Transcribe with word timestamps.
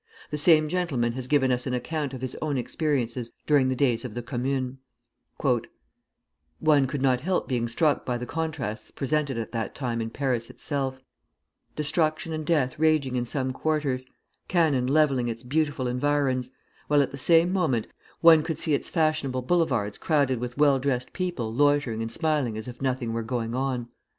The 0.31 0.37
same 0.37 0.67
gentleman 0.67 1.11
has 1.13 1.27
given 1.27 1.51
us 1.51 1.67
an 1.67 1.75
account 1.75 2.15
of 2.15 2.21
his 2.21 2.35
own 2.41 2.57
experiences 2.57 3.33
during 3.45 3.69
the 3.69 3.75
days 3.75 4.03
of 4.03 4.15
the 4.15 4.23
Commune: 4.23 4.79
"One 6.59 6.87
could 6.87 7.03
not 7.03 7.21
help 7.21 7.47
being 7.47 7.67
struck 7.67 8.03
by 8.03 8.17
the 8.17 8.25
contrasts 8.25 8.89
presented 8.89 9.37
at 9.37 9.51
that 9.51 9.75
time 9.75 10.01
in 10.01 10.09
Paris 10.09 10.49
itself: 10.49 11.03
destruction 11.75 12.33
and 12.33 12.43
death 12.47 12.79
raging 12.79 13.15
in 13.15 13.25
some 13.25 13.53
quarters, 13.53 14.07
cannon 14.47 14.87
levelling 14.87 15.27
its 15.27 15.43
beautiful 15.43 15.87
environs, 15.87 16.49
while 16.87 17.03
at 17.03 17.11
the 17.11 17.19
same 17.19 17.53
moment 17.53 17.85
one 18.21 18.41
could 18.41 18.57
see 18.57 18.73
its 18.73 18.89
fashionable 18.89 19.43
Boulevards 19.43 19.99
crowded 19.99 20.39
with 20.39 20.57
well 20.57 20.79
dressed 20.79 21.13
people 21.13 21.53
loitering 21.53 22.01
and 22.01 22.11
smiling 22.11 22.57
as 22.57 22.67
if 22.67 22.81
nothing 22.81 23.13
were 23.13 23.21
going 23.21 23.53
on. 23.53 23.87